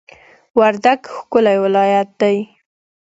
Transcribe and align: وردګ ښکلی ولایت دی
وردګ 0.59 1.01
ښکلی 1.15 1.57
ولایت 1.63 2.09
دی 2.21 2.37